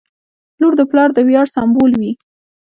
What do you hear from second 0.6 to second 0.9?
د